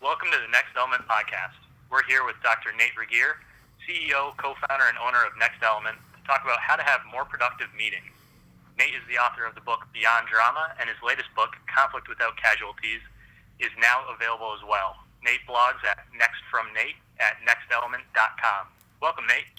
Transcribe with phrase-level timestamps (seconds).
[0.00, 1.60] Welcome to the Next Element podcast.
[1.92, 2.72] We're here with Dr.
[2.72, 3.36] Nate Regier,
[3.84, 7.28] CEO, co founder, and owner of Next Element, to talk about how to have more
[7.28, 8.08] productive meetings.
[8.80, 12.32] Nate is the author of the book Beyond Drama, and his latest book, Conflict Without
[12.40, 13.04] Casualties,
[13.60, 14.96] is now available as well.
[15.20, 18.72] Nate blogs at nextfromnate at nextelement.com.
[19.04, 19.52] Welcome, Nate.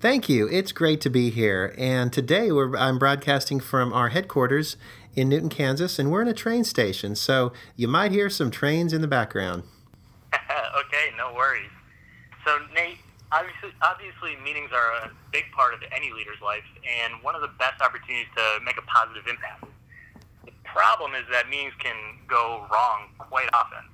[0.00, 0.48] Thank you.
[0.48, 1.74] It's great to be here.
[1.76, 4.78] And today I'm broadcasting from our headquarters
[5.14, 8.92] in Newton, Kansas, and we're in a train station, so you might hear some trains
[8.92, 9.64] in the background.
[10.34, 11.70] okay, no worries.
[12.46, 12.98] So, Nate,
[13.32, 17.50] obviously, obviously, meetings are a big part of any leader's life, and one of the
[17.58, 19.64] best opportunities to make a positive impact.
[20.44, 21.96] The problem is that meetings can
[22.28, 23.84] go wrong quite often.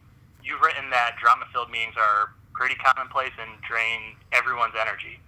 [0.44, 5.18] You've written that drama-filled meetings are pretty commonplace and drain everyone's energy.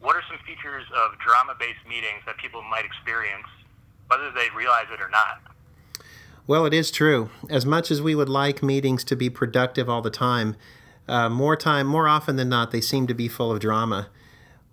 [0.00, 3.48] What are some features of drama-based meetings that people might experience
[4.08, 5.40] whether they realize it or not.
[6.46, 7.30] Well, it is true.
[7.48, 10.56] As much as we would like meetings to be productive all the time,
[11.08, 14.08] uh, more time, more often than not, they seem to be full of drama.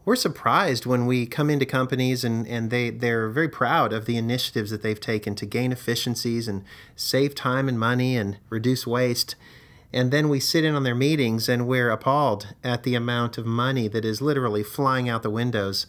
[0.04, 4.18] We're surprised when we come into companies and, and they, they're very proud of the
[4.18, 6.64] initiatives that they've taken to gain efficiencies and
[6.95, 9.36] save time and money and reduce waste.
[9.94, 13.45] And then we sit in on their meetings and we're appalled at the amount of
[13.45, 15.86] money that is literally flying out the windows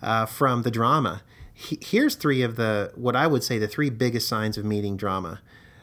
[0.00, 1.22] uh, from the drama
[1.62, 5.40] here's three of the what I would say the three biggest signs of meeting drama.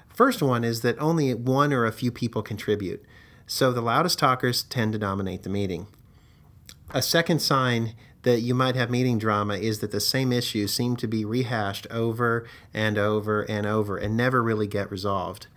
[0.09, 3.03] First one is that only one or a few people contribute.
[3.47, 5.87] So the loudest talkers tend to dominate the meeting.
[6.91, 10.97] A second sign that you might have meeting drama is that the same issues seem
[10.97, 15.47] to be rehashed over and over and over and never really get resolved.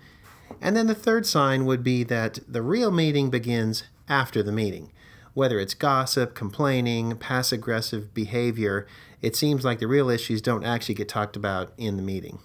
[0.61, 4.93] And then the third sign would be that the real meeting begins after the meeting
[5.35, 8.87] whether it's gossip, complaining, passive aggressive behavior,
[9.23, 12.41] it seems like the real issues don't actually get talked about in the meeting.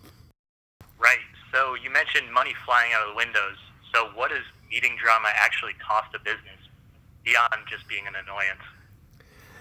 [0.99, 1.17] Right.
[1.51, 3.57] So you mentioned money flying out of the windows.
[3.93, 6.69] So what does meeting drama actually cost a business
[7.25, 8.61] beyond just being an annoyance?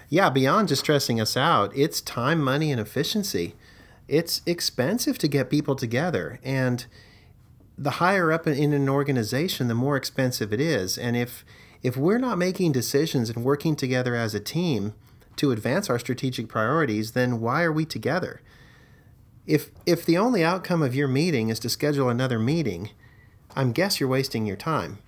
[0.08, 3.56] Yeah, beyond just stressing us out, it's time, money, and efficiency.
[4.06, 6.38] It's expensive to get people together.
[6.44, 6.86] And
[7.76, 10.96] the higher up in an organization, the more expensive it is.
[10.96, 11.44] And if
[11.82, 14.94] if we're not making decisions and working together as a team
[15.36, 18.40] to advance our strategic priorities, then why are we together?
[19.46, 22.90] If if the only outcome of your meeting is to schedule another meeting,
[23.54, 24.98] I'm guess you're wasting your time.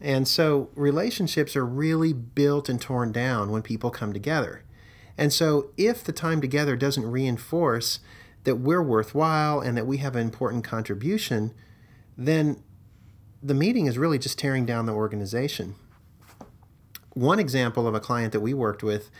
[0.00, 4.64] And so relationships are really built and torn down when people come together.
[5.16, 8.00] And so if the time together doesn't reinforce
[8.44, 11.54] that we're worthwhile and that we have an important contribution,
[12.16, 12.62] then
[13.42, 15.76] the meeting is really just tearing down the organization
[17.14, 19.10] one example of a client that we worked with,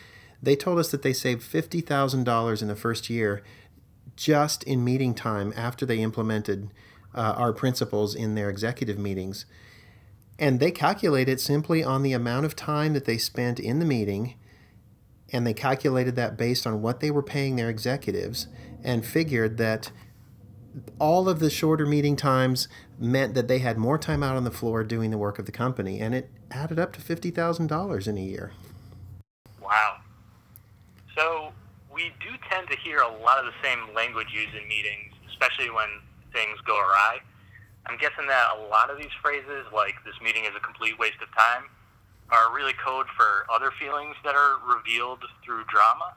[0.42, 3.42] they told us that they saved $50,000 in the first year
[4.16, 6.70] just in meeting time after they implemented
[7.14, 9.47] uh, our principles in their executive meetings.
[10.38, 14.34] And they calculated simply on the amount of time that they spent in the meeting,
[15.32, 18.48] and they calculated that based on what they were paying their executives,
[18.82, 19.92] and figured that
[20.98, 22.66] all of the shorter meeting times
[22.98, 25.53] meant that they had more time out on the floor doing the work of the
[25.53, 28.53] company, and it added up to $50,000 in a year.
[29.60, 29.98] Wow.
[31.14, 31.53] So
[31.92, 35.71] we do tend to hear a lot of the same language used in meetings, especially
[35.71, 35.88] when
[36.33, 37.21] things go awry.
[37.87, 41.21] I'm guessing that a lot of these phrases, like this meeting is a complete waste
[41.22, 41.69] of time,
[42.31, 46.15] are really code for other feelings that are revealed through drama.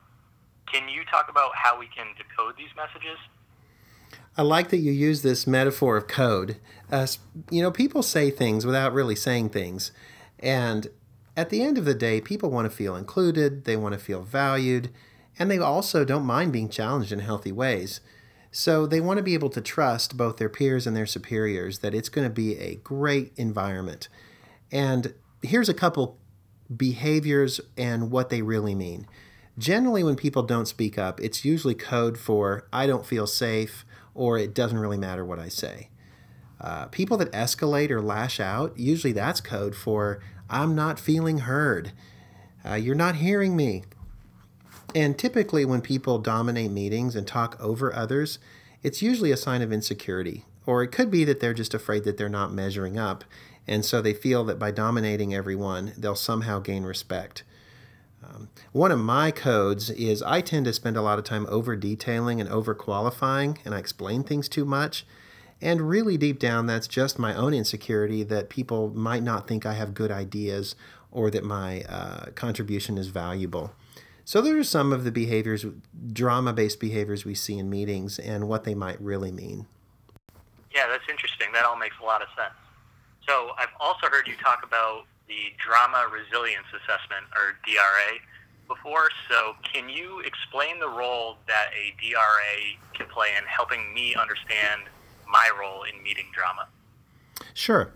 [0.72, 3.18] Can you talk about how we can decode these messages?
[4.38, 6.58] I like that you use this metaphor of code.
[6.92, 7.08] Uh,
[7.50, 9.92] you know, people say things without really saying things.
[10.40, 10.88] And
[11.36, 14.22] at the end of the day, people want to feel included, they want to feel
[14.22, 14.90] valued,
[15.38, 18.02] and they also don't mind being challenged in healthy ways.
[18.52, 21.94] So they want to be able to trust both their peers and their superiors that
[21.94, 24.08] it's going to be a great environment.
[24.72, 26.18] And here's a couple
[26.76, 29.08] behaviors and what they really mean.
[29.58, 34.38] Generally, when people don't speak up, it's usually code for I don't feel safe or
[34.38, 35.90] it doesn't really matter what I say.
[36.60, 41.92] Uh, people that escalate or lash out, usually that's code for I'm not feeling heard.
[42.66, 43.84] Uh, you're not hearing me.
[44.96, 48.40] And typically, when people dominate meetings and talk over others,
[48.82, 50.46] it's usually a sign of insecurity.
[50.66, 53.26] Or it could be that they're just afraid that they're not measuring up.
[53.68, 57.44] And so they feel that by dominating everyone, they'll somehow gain respect.
[58.24, 61.76] Um, one of my codes is I tend to spend a lot of time over
[61.76, 65.06] detailing and over qualifying, and I explain things too much.
[65.62, 69.74] And really, deep down, that's just my own insecurity that people might not think I
[69.74, 70.76] have good ideas
[71.12, 73.74] or that my uh, contribution is valuable.
[74.26, 75.66] So, those are some of the behaviors,
[76.12, 79.68] drama based behaviors we see in meetings and what they might really mean.
[80.74, 81.48] Yeah, that's interesting.
[81.54, 82.56] That all makes a lot of sense.
[83.28, 88.20] So I've also heard you talk about the Drama Resilience Assessment, or DRA,
[88.68, 89.10] before.
[89.30, 94.84] So can you explain the role that a DRA can play in helping me understand
[95.28, 96.68] my role in meeting drama?
[97.54, 97.94] Sure.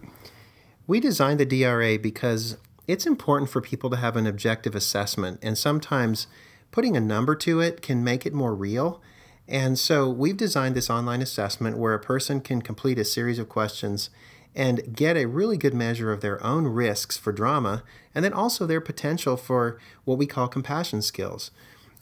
[0.87, 2.57] We designed the DRA because
[2.89, 6.25] it's important for people to have an objective assessment, and sometimes
[6.71, 8.99] putting a number to it can make it more real.
[9.47, 13.47] And so we've designed this online assessment where a person can complete a series of
[13.47, 14.09] questions
[14.55, 17.83] and get a really good measure of their own risks for drama
[18.15, 21.51] and then also their potential for what we call compassion skills.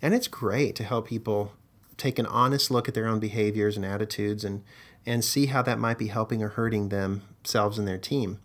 [0.01, 1.51] And it's great to help people
[1.98, 4.63] take an honest look at their own behaviors and attitudes and,
[5.06, 8.39] and see how that might be helping or hurting themselves and their team.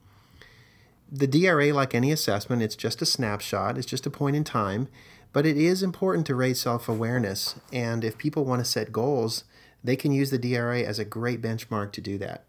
[1.15, 4.89] The DRA, like any assessment, it's just a snapshot, it's just a point in time,
[5.35, 7.57] but it is important to raise self awareness.
[7.71, 9.45] And if people want to set goals,
[9.85, 12.45] they can use the DRA as a great benchmark to do that.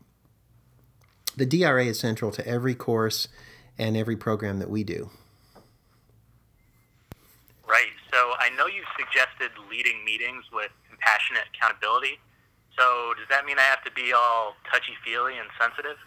[1.36, 3.28] The DRA is central to every course
[3.78, 5.10] and every program that we do.
[7.68, 7.92] Right.
[8.14, 12.20] So I know you suggested leading meetings with compassionate accountability.
[12.78, 15.98] So does that mean I have to be all touchy feely and sensitive?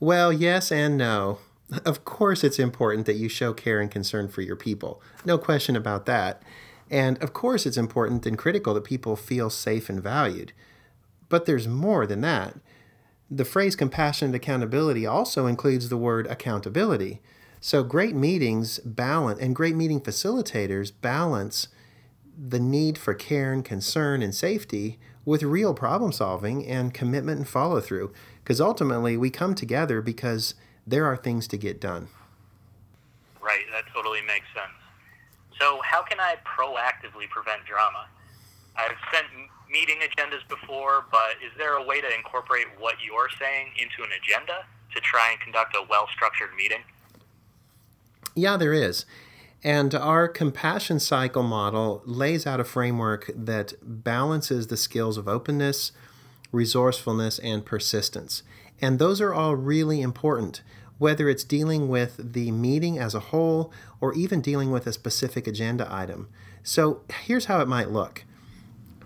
[0.00, 1.40] Well, yes and no.
[1.84, 5.02] Of course, it's important that you show care and concern for your people.
[5.24, 6.42] No question about that.
[6.90, 10.52] And of course, it's important and critical that people feel safe and valued.
[11.28, 12.56] But there's more than that.
[13.30, 17.20] The phrase compassionate accountability also includes the word accountability.
[17.60, 21.68] So, great meetings balance and great meeting facilitators balance
[22.38, 27.48] the need for care and concern and safety with real problem solving and commitment and
[27.48, 28.12] follow through.
[28.42, 30.54] Because ultimately, we come together because
[30.88, 32.08] there are things to get done.
[33.40, 34.74] Right, that totally makes sense.
[35.60, 38.06] So, how can I proactively prevent drama?
[38.76, 39.26] I've sent
[39.70, 44.10] meeting agendas before, but is there a way to incorporate what you're saying into an
[44.22, 44.64] agenda
[44.94, 46.80] to try and conduct a well structured meeting?
[48.34, 49.04] Yeah, there is.
[49.64, 55.90] And our compassion cycle model lays out a framework that balances the skills of openness,
[56.52, 58.44] resourcefulness, and persistence.
[58.80, 60.62] And those are all really important,
[60.98, 65.46] whether it's dealing with the meeting as a whole or even dealing with a specific
[65.46, 66.28] agenda item.
[66.62, 68.24] So here's how it might look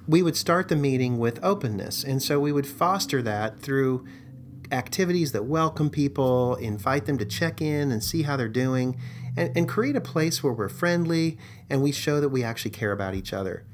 [0.09, 2.03] we would start the meeting with openness.
[2.03, 4.05] And so we would foster that through
[4.73, 8.99] activities that welcome people, invite them to check in and see how they're doing,
[9.37, 11.39] and, and create a place where we're friendly
[11.71, 13.65] and we show that we actually care about each other.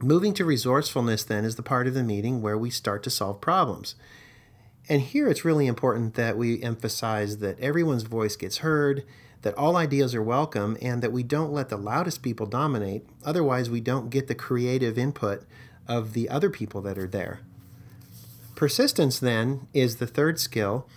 [0.00, 3.40] Moving to resourcefulness, then, is the part of the meeting where we start to solve
[3.40, 3.94] problems.
[4.88, 9.04] And here it's really important that we emphasize that everyone's voice gets heard,
[9.42, 13.04] that all ideas are welcome, and that we don't let the loudest people dominate.
[13.24, 15.42] Otherwise, we don't get the creative input
[15.88, 17.40] of the other people that are there.
[18.54, 20.88] Persistence, then, is the third skill,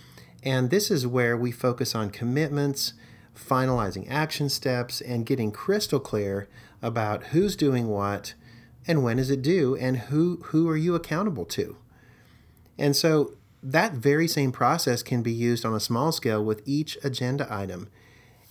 [0.42, 2.94] and this is where we focus on commitments,
[3.36, 6.48] finalizing action steps, and getting crystal clear
[6.80, 8.34] about who's doing what
[8.86, 11.76] and when is it due and who, who are you accountable to.
[12.78, 16.96] And so that very same process can be used on a small scale with each
[17.04, 17.88] agenda item.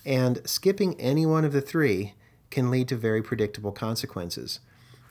[0.05, 2.13] And skipping any one of the three
[2.51, 4.59] can lead to very predictable consequences.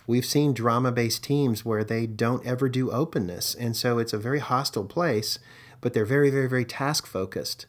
[0.06, 4.18] We've seen drama based teams where they don't ever do openness, and so it's a
[4.18, 5.38] very hostile place,
[5.80, 7.66] but they're very, very, very task focused.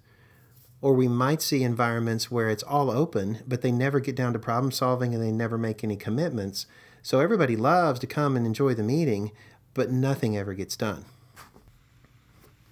[0.81, 4.39] Or we might see environments where it's all open, but they never get down to
[4.39, 6.65] problem solving and they never make any commitments.
[7.01, 9.31] So everybody loves to come and enjoy the meeting,
[9.73, 11.03] but nothing ever gets done.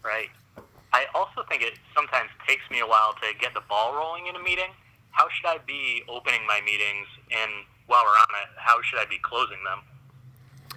[0.07, 0.29] Right.
[0.93, 4.37] I also think it sometimes takes me a while to get the ball rolling in
[4.37, 4.71] a meeting.
[5.11, 7.51] How should I be opening my meetings, and
[7.87, 9.81] while we're on it, how should I be closing them?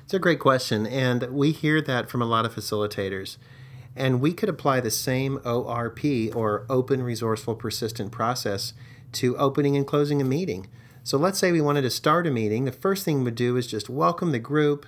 [0.03, 3.37] It's a great question, and we hear that from a lot of facilitators.
[3.95, 8.73] And we could apply the same ORP, or Open Resourceful Persistent Process,
[9.13, 10.67] to opening and closing a meeting.
[11.05, 12.65] So let's say we wanted to start a meeting.
[12.65, 14.87] The first thing we'd do is just welcome the group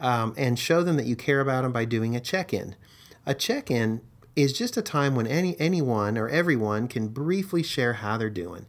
[0.00, 2.74] um, and show them that you care about them by doing a check in.
[3.26, 4.02] A check in
[4.36, 8.66] is just a time when any anyone or everyone can briefly share how they're doing.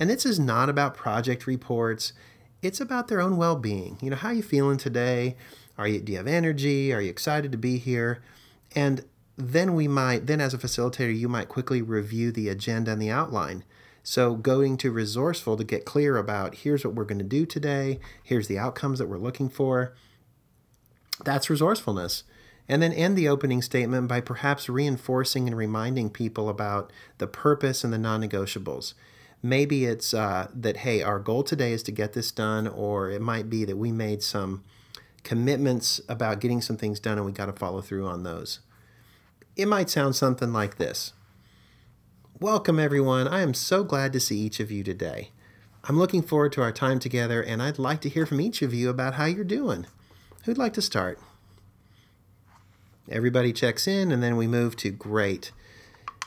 [0.00, 2.12] And this is not about project reports.
[2.60, 3.98] It's about their own well-being.
[4.02, 5.36] You know, how are you feeling today?
[5.78, 6.92] Are you do you have energy?
[6.92, 8.20] Are you excited to be here?
[8.74, 9.04] And
[9.36, 13.10] then we might then as a facilitator you might quickly review the agenda and the
[13.10, 13.64] outline.
[14.02, 18.00] So going to resourceful to get clear about here's what we're going to do today,
[18.24, 19.94] here's the outcomes that we're looking for.
[21.24, 22.24] That's resourcefulness.
[22.70, 27.82] And then end the opening statement by perhaps reinforcing and reminding people about the purpose
[27.82, 28.94] and the non negotiables.
[29.42, 33.20] Maybe it's uh, that, hey, our goal today is to get this done, or it
[33.20, 34.62] might be that we made some
[35.24, 38.60] commitments about getting some things done and we got to follow through on those.
[39.56, 41.12] It might sound something like this
[42.38, 43.26] Welcome, everyone.
[43.26, 45.32] I am so glad to see each of you today.
[45.82, 48.72] I'm looking forward to our time together, and I'd like to hear from each of
[48.72, 49.86] you about how you're doing.
[50.44, 51.18] Who'd like to start?
[53.08, 55.52] Everybody checks in, and then we move to great.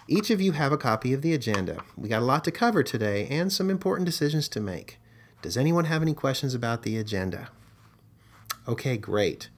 [0.08, 1.84] Each of you have a copy of the agenda.
[1.98, 5.00] We got a lot to cover today and some important decisions to make.
[5.42, 7.50] Does anyone have any questions about the agenda?
[8.68, 9.50] Okay, great.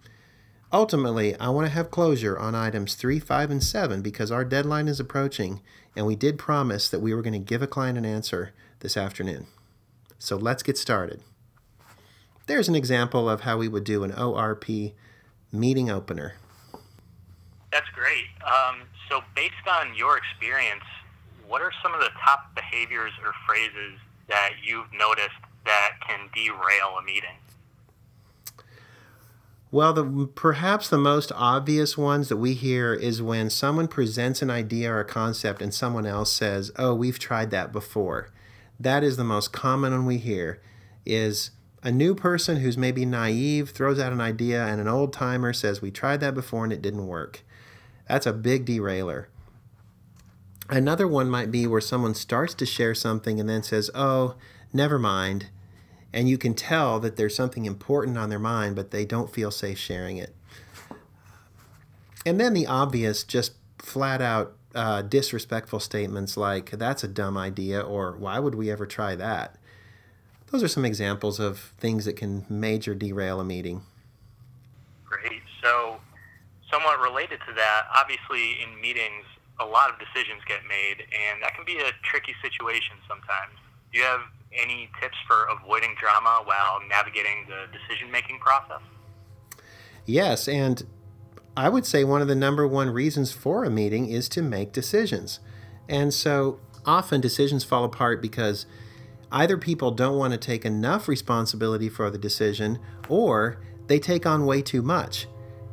[0.71, 4.87] Ultimately, I want to have closure on items 3, 5, and 7 because our deadline
[4.87, 5.61] is approaching
[5.95, 8.97] and we did promise that we were going to give a client an answer this
[8.97, 9.47] afternoon.
[10.19, 11.21] So let's get started.
[12.47, 14.93] There's an example of how we would do an ORP
[15.51, 16.33] meeting opener.
[17.75, 18.27] That's great.
[18.47, 20.85] Um, so, based on your experience,
[21.45, 26.97] what are some of the top behaviors or phrases that you've noticed that can derail
[26.97, 27.35] a meeting?
[29.71, 34.49] Well, the perhaps the most obvious ones that we hear is when someone presents an
[34.49, 38.29] idea or a concept and someone else says, "Oh, we've tried that before."
[38.79, 40.61] That is the most common one we hear
[41.05, 41.51] is
[41.83, 45.81] a new person who's maybe naive throws out an idea and an old timer says,
[45.81, 47.41] "We tried that before and it didn't work."
[48.07, 49.29] That's a big derailer.
[50.69, 54.35] Another one might be where someone starts to share something and then says, "Oh,
[54.73, 55.47] never mind."
[56.15, 59.51] and you can tell that there's something important on their mind, but they don't feel
[59.51, 60.33] safe sharing it.
[62.25, 67.81] And then the obvious, just flat out uh, disrespectful statements like, that's a dumb idea,
[67.81, 69.57] or why would we ever try that?
[70.51, 73.81] Those are some examples of things that can major derail a meeting.
[76.75, 79.23] Somewhat related to that, obviously in meetings,
[79.61, 83.55] a lot of decisions get made, and that can be a tricky situation sometimes.
[83.93, 84.19] Do you have
[84.51, 88.81] any tips for avoiding drama while navigating the decision making process?
[90.05, 90.83] Yes, and
[91.55, 94.73] I would say one of the number one reasons for a meeting is to make
[94.73, 95.39] decisions.
[95.87, 98.65] And so often decisions fall apart because
[99.31, 104.45] either people don't want to take enough responsibility for the decision or they take on
[104.45, 105.27] way too much.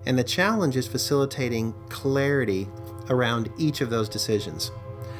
[0.06, 2.68] And the challenge is facilitating clarity
[3.09, 4.71] around each of those decisions.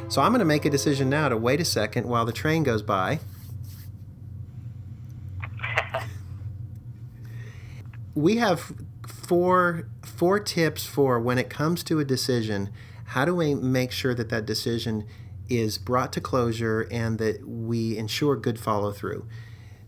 [0.08, 2.64] So I'm going to make a decision now to wait a second while the train
[2.64, 3.20] goes by
[8.14, 8.72] we have
[9.06, 12.70] four four tips for when it comes to a decision.
[13.06, 15.06] How do we make sure that that decision
[15.48, 19.26] is brought to closure and that we ensure good follow through?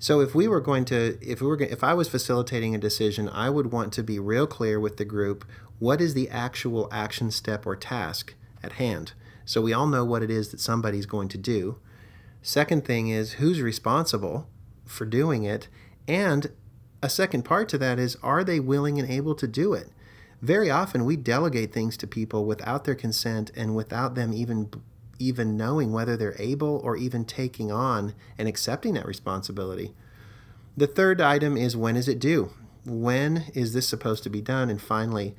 [0.05, 3.27] So if we were going to, if we were, if I was facilitating a decision,
[3.27, 5.47] I would want to be real clear with the group.
[5.79, 9.15] What is the actual action step or task at hand?
[9.47, 11.79] So we all know what it is that somebody's going to do.
[12.43, 14.47] Second thing is who's responsible
[14.85, 15.69] for doing it,
[16.07, 16.53] and
[17.03, 19.89] a second part to that is are they willing and able to do it?
[20.43, 24.69] Very often we delegate things to people without their consent and without them even
[25.19, 29.95] even knowing whether they're able or even taking on and accepting that responsibility.
[30.77, 32.51] The third item is when is it due?
[32.85, 34.71] When is this supposed to be done?
[34.71, 35.35] And finally,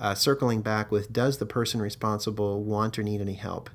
[0.00, 3.70] uh, circling back with does the person responsible want or need any help?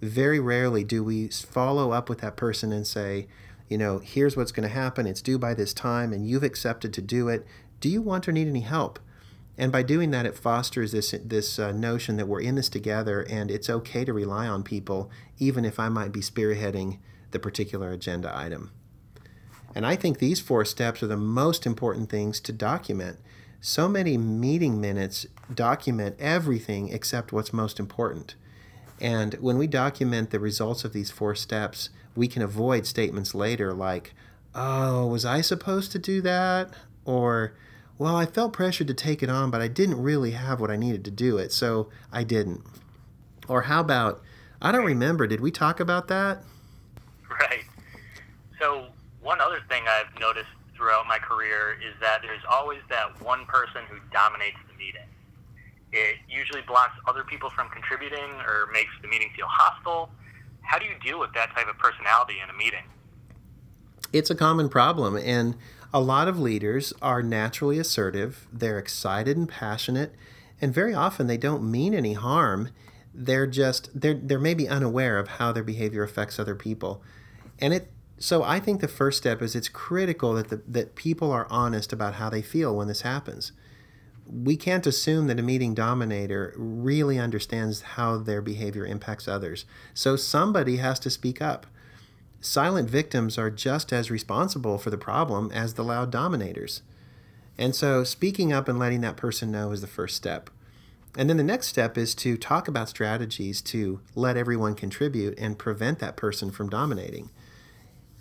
[0.00, 3.28] Very rarely do we follow up with that person and say,
[3.68, 5.06] you know, here's what's going to happen.
[5.06, 7.46] It's due by this time, and you've accepted to do it.
[7.80, 8.98] Do you want or need any help?
[9.58, 13.22] And by doing that, it fosters this this uh, notion that we're in this together,
[13.22, 16.98] and it's okay to rely on people, even if I might be spearheading
[17.30, 18.70] the particular agenda item.
[19.74, 23.18] And I think these four steps are the most important things to document.
[23.60, 28.34] So many meeting minutes document everything except what's most important.
[29.00, 33.74] And when we document the results of these four steps, we can avoid statements later
[33.74, 34.14] like,
[34.54, 36.70] oh, was I supposed to do that?
[37.04, 37.54] Or,
[37.98, 40.76] well, I felt pressured to take it on, but I didn't really have what I
[40.76, 42.62] needed to do it, so I didn't.
[43.48, 44.22] Or how about,
[44.60, 46.42] I don't remember, did we talk about that?
[47.28, 47.64] Right.
[48.60, 48.86] So,
[49.20, 53.82] one other thing I've noticed throughout my career is that there's always that one person
[53.88, 55.08] who dominates the meeting.
[55.92, 60.10] It usually blocks other people from contributing or makes the meeting feel hostile
[60.66, 62.82] how do you deal with that type of personality in a meeting?
[64.12, 65.54] It's a common problem, and
[65.96, 68.46] a lot of leaders are naturally assertive.
[68.52, 70.14] They're excited and passionate,
[70.60, 72.68] and very often they don't mean any harm.
[73.14, 77.02] They're just they're they're maybe unaware of how their behavior affects other people,
[77.58, 77.90] and it.
[78.18, 81.94] So I think the first step is it's critical that the, that people are honest
[81.94, 83.52] about how they feel when this happens
[84.28, 89.64] we can't assume that a meeting dominator really understands how their behavior impacts others.
[89.94, 91.66] So somebody has to speak up.
[92.40, 96.82] Silent victims are just as responsible for the problem as the loud dominators.
[97.58, 100.50] And so speaking up and letting that person know is the first step.
[101.16, 105.58] And then the next step is to talk about strategies to let everyone contribute and
[105.58, 107.30] prevent that person from dominating.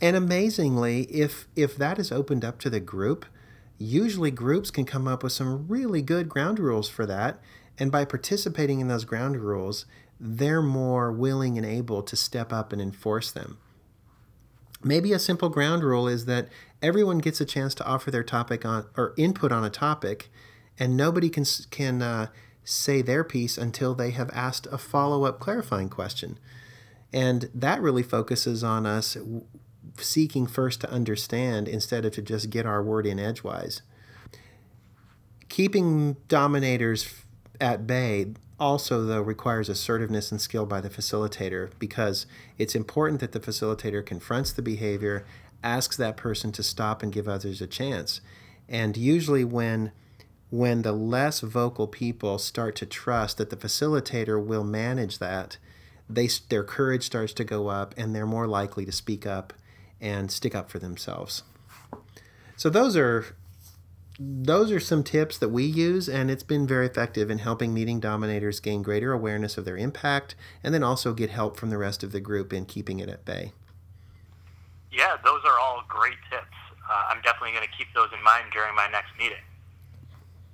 [0.01, 3.25] And amazingly, if if that is opened up to the group,
[3.77, 7.39] usually groups can come up with some really good ground rules for that.
[7.77, 9.85] And by participating in those ground rules,
[10.17, 13.57] they're more willing and able to step up and enforce them.
[14.85, 16.47] Maybe a simple ground rule is that
[16.79, 20.29] everyone gets a chance to offer their topic on or input on a topic,
[20.77, 22.27] and nobody can can uh,
[22.63, 26.37] say their piece until they have asked a follow up clarifying question.
[27.11, 29.17] And that really focuses on us
[29.97, 33.81] seeking first to understand instead of to just get our word in edgewise.
[35.49, 37.24] Keeping dominators
[37.59, 42.25] at bay also, though, requires assertiveness and skill by the facilitator because
[42.57, 45.25] it's important that the facilitator confronts the behavior,
[45.63, 48.21] asks that person to stop and give others a chance.
[48.69, 49.91] And usually, when
[50.51, 55.57] when the less vocal people start to trust that the facilitator will manage that,
[56.07, 59.53] they, their courage starts to go up and they're more likely to speak up
[59.99, 61.43] and stick up for themselves.
[62.55, 63.35] So those are
[64.17, 67.99] those are some tips that we use and it's been very effective in helping meeting
[67.99, 72.01] dominators gain greater awareness of their impact and then also get help from the rest
[72.03, 73.51] of the group in keeping it at bay.
[74.91, 76.45] Yeah, those are all great tips.
[76.89, 79.43] Uh, I'm definitely going to keep those in mind during my next meeting.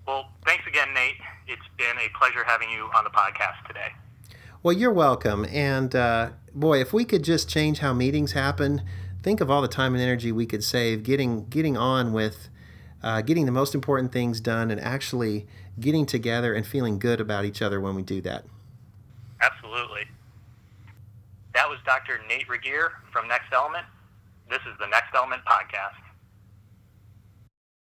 [0.07, 1.17] Well, thanks again, Nate.
[1.47, 3.89] It's been a pleasure having you on the podcast today.
[4.63, 5.45] Well, you're welcome.
[5.45, 8.81] And uh, boy, if we could just change how meetings happen,
[9.21, 12.49] think of all the time and energy we could save getting getting on with
[13.03, 15.48] uh, getting the most important things done and actually
[15.79, 18.46] getting together and feeling good about each other when we do that.
[19.41, 20.03] Absolutely.
[21.53, 22.20] That was Dr.
[22.27, 23.86] Nate Regier from Next Element.
[24.50, 26.10] This is the Next Element Podcast.